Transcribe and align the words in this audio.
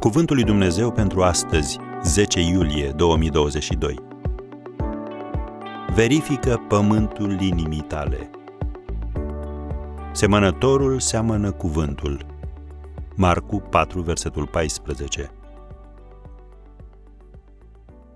Cuvântul 0.00 0.36
lui 0.36 0.44
Dumnezeu 0.44 0.92
pentru 0.92 1.22
astăzi, 1.22 1.78
10 2.04 2.40
iulie 2.40 2.90
2022. 2.90 3.94
Verifică 5.94 6.64
pământul 6.68 7.40
inimii 7.40 7.80
tale. 7.80 8.30
Semănătorul 10.12 11.00
seamănă 11.00 11.52
cuvântul. 11.52 12.26
Marcu 13.14 13.60
4, 13.60 14.00
versetul 14.00 14.46
14. 14.46 15.30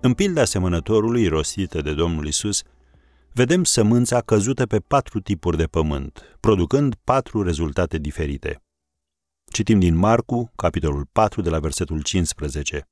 În 0.00 0.12
pilda 0.12 0.44
semănătorului 0.44 1.26
rostită 1.26 1.80
de 1.80 1.94
Domnul 1.94 2.26
Isus, 2.26 2.62
vedem 3.32 3.64
sămânța 3.64 4.20
căzută 4.20 4.66
pe 4.66 4.78
patru 4.78 5.20
tipuri 5.20 5.56
de 5.56 5.64
pământ, 5.64 6.36
producând 6.40 6.94
patru 7.04 7.42
rezultate 7.42 7.98
diferite. 7.98 8.63
Citim 9.54 9.78
din 9.78 9.94
Marcu, 9.94 10.52
capitolul 10.56 11.08
4, 11.12 11.40
de 11.42 11.50
la 11.50 11.58
versetul 11.58 12.02
15. 12.02 12.88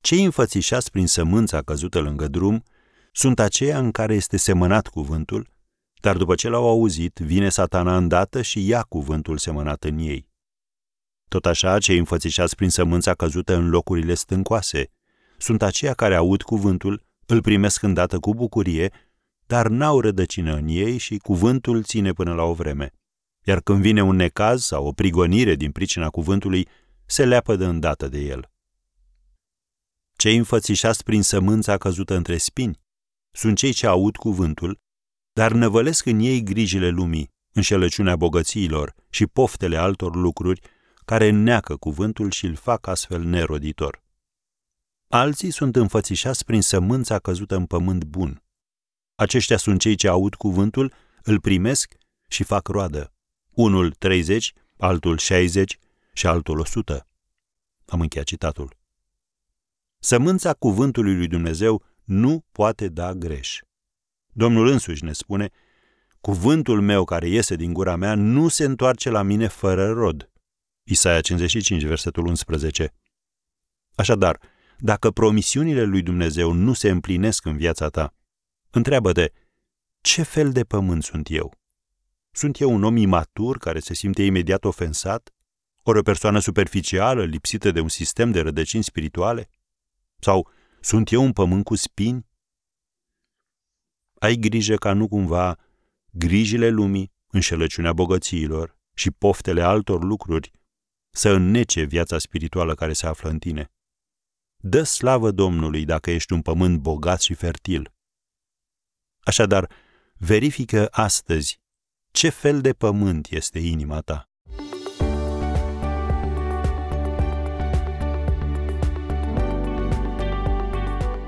Cei 0.00 0.24
înfățișați 0.24 0.90
prin 0.90 1.06
sămânța 1.06 1.62
căzută 1.62 1.98
lângă 1.98 2.28
drum 2.28 2.62
sunt 3.12 3.38
aceia 3.38 3.78
în 3.78 3.90
care 3.90 4.14
este 4.14 4.36
semănat 4.36 4.86
cuvântul, 4.86 5.50
dar 6.00 6.16
după 6.16 6.34
ce 6.34 6.48
l-au 6.48 6.68
auzit, 6.68 7.18
vine 7.18 7.48
satana 7.48 7.96
îndată 7.96 8.42
și 8.42 8.66
ia 8.66 8.82
cuvântul 8.82 9.38
semănat 9.38 9.84
în 9.84 9.98
ei. 9.98 10.28
Tot 11.28 11.46
așa, 11.46 11.78
cei 11.78 11.98
înfățișați 11.98 12.56
prin 12.56 12.70
sămânța 12.70 13.14
căzută 13.14 13.54
în 13.54 13.68
locurile 13.68 14.14
stâncoase 14.14 14.90
sunt 15.38 15.62
aceia 15.62 15.94
care 15.94 16.14
aud 16.14 16.42
cuvântul, 16.42 17.06
îl 17.26 17.40
primesc 17.40 17.82
îndată 17.82 18.18
cu 18.18 18.34
bucurie, 18.34 18.92
dar 19.46 19.68
n-au 19.68 20.00
rădăcină 20.00 20.54
în 20.54 20.66
ei 20.68 20.98
și 20.98 21.16
cuvântul 21.16 21.82
ține 21.82 22.12
până 22.12 22.34
la 22.34 22.42
o 22.42 22.52
vreme 22.52 22.92
iar 23.50 23.60
când 23.60 23.80
vine 23.80 24.02
un 24.02 24.16
necaz 24.16 24.64
sau 24.64 24.86
o 24.86 24.92
prigonire 24.92 25.54
din 25.54 25.72
pricina 25.72 26.10
cuvântului, 26.10 26.68
se 27.06 27.24
leapă 27.24 27.56
de 27.56 27.64
îndată 27.64 28.08
de 28.08 28.18
el. 28.18 28.50
Cei 30.16 30.36
înfățișați 30.36 31.02
prin 31.02 31.22
sămânța 31.22 31.76
căzută 31.78 32.14
între 32.14 32.36
spini 32.36 32.80
sunt 33.30 33.56
cei 33.56 33.72
ce 33.72 33.86
aud 33.86 34.16
cuvântul, 34.16 34.78
dar 35.32 35.52
năvălesc 35.52 36.06
în 36.06 36.18
ei 36.18 36.42
grijile 36.42 36.88
lumii, 36.88 37.30
înșelăciunea 37.52 38.16
bogățiilor 38.16 38.94
și 39.08 39.26
poftele 39.26 39.76
altor 39.76 40.16
lucruri 40.16 40.60
care 41.04 41.28
înneacă 41.28 41.76
cuvântul 41.76 42.30
și 42.30 42.46
îl 42.46 42.54
fac 42.54 42.86
astfel 42.86 43.22
neroditor. 43.22 44.02
Alții 45.08 45.50
sunt 45.50 45.76
înfățișați 45.76 46.44
prin 46.44 46.62
sămânța 46.62 47.18
căzută 47.18 47.56
în 47.56 47.66
pământ 47.66 48.04
bun. 48.04 48.42
Aceștia 49.14 49.56
sunt 49.56 49.80
cei 49.80 49.94
ce 49.94 50.08
aud 50.08 50.34
cuvântul, 50.34 50.92
îl 51.22 51.40
primesc 51.40 51.94
și 52.28 52.42
fac 52.42 52.68
roadă 52.68 53.14
unul 53.62 53.90
30, 53.90 54.52
altul 54.76 55.18
60 55.18 55.78
și 56.12 56.26
altul 56.26 56.58
100. 56.58 57.06
Am 57.86 58.00
încheiat 58.00 58.26
citatul. 58.26 58.76
Sămânța 59.98 60.52
cuvântului 60.52 61.16
lui 61.16 61.26
Dumnezeu 61.26 61.84
nu 62.04 62.44
poate 62.52 62.88
da 62.88 63.14
greș. 63.14 63.58
Domnul 64.32 64.66
însuși 64.68 65.04
ne 65.04 65.12
spune, 65.12 65.50
cuvântul 66.20 66.80
meu 66.80 67.04
care 67.04 67.28
iese 67.28 67.54
din 67.54 67.72
gura 67.72 67.96
mea 67.96 68.14
nu 68.14 68.48
se 68.48 68.64
întoarce 68.64 69.10
la 69.10 69.22
mine 69.22 69.46
fără 69.46 69.92
rod. 69.92 70.30
Isaia 70.82 71.20
55, 71.20 71.82
versetul 71.82 72.26
11. 72.26 72.94
Așadar, 73.94 74.40
dacă 74.78 75.10
promisiunile 75.10 75.82
lui 75.82 76.02
Dumnezeu 76.02 76.52
nu 76.52 76.72
se 76.72 76.90
împlinesc 76.90 77.44
în 77.44 77.56
viața 77.56 77.88
ta, 77.88 78.14
întreabă-te, 78.70 79.30
ce 80.00 80.22
fel 80.22 80.52
de 80.52 80.64
pământ 80.64 81.02
sunt 81.02 81.30
eu? 81.30 81.59
Sunt 82.32 82.60
eu 82.60 82.74
un 82.74 82.84
om 82.84 82.96
imatur 82.96 83.58
care 83.58 83.78
se 83.78 83.94
simte 83.94 84.22
imediat 84.22 84.64
ofensat? 84.64 85.34
Ori 85.82 85.98
o 85.98 86.02
persoană 86.02 86.38
superficială, 86.38 87.24
lipsită 87.24 87.70
de 87.70 87.80
un 87.80 87.88
sistem 87.88 88.30
de 88.30 88.40
rădăcini 88.40 88.82
spirituale? 88.82 89.50
Sau 90.18 90.50
sunt 90.80 91.10
eu 91.12 91.22
un 91.22 91.32
pământ 91.32 91.64
cu 91.64 91.74
spini? 91.74 92.28
Ai 94.18 94.36
grijă 94.36 94.76
ca 94.76 94.92
nu 94.92 95.08
cumva 95.08 95.58
grijile 96.10 96.68
lumii, 96.68 97.12
înșelăciunea 97.26 97.92
bogățiilor 97.92 98.78
și 98.94 99.10
poftele 99.10 99.62
altor 99.62 100.04
lucruri 100.04 100.50
să 101.10 101.30
înnece 101.30 101.82
viața 101.82 102.18
spirituală 102.18 102.74
care 102.74 102.92
se 102.92 103.06
află 103.06 103.28
în 103.28 103.38
tine. 103.38 103.72
Dă 104.56 104.82
slavă 104.82 105.30
Domnului 105.30 105.84
dacă 105.84 106.10
ești 106.10 106.32
un 106.32 106.42
pământ 106.42 106.80
bogat 106.80 107.20
și 107.20 107.34
fertil. 107.34 107.92
Așadar, 109.20 109.70
verifică 110.16 110.88
astăzi 110.90 111.59
ce 112.12 112.28
fel 112.28 112.60
de 112.60 112.72
pământ 112.72 113.26
este 113.30 113.58
inima 113.58 114.00
ta? 114.00 114.24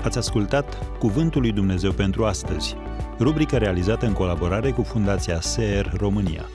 Ați 0.03 0.19
ascultat 0.19 0.99
Cuvântul 0.99 1.41
lui 1.41 1.53
Dumnezeu 1.53 1.93
pentru 1.93 2.25
astăzi, 2.25 2.77
rubrica 3.19 3.59
realizată 3.59 4.07
în 4.07 4.13
colaborare 4.13 4.71
cu 4.71 4.83
Fundația 4.83 5.41
SER 5.41 5.93
România. 5.97 6.49